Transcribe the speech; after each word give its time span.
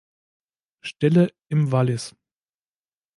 Stelle 0.81 1.31
im 1.47 1.71
Wallis. 1.71 2.15